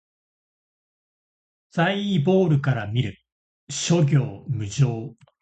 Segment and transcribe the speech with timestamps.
[1.73, 3.19] アサイーボウルから見る！
[3.69, 5.13] 諸行無常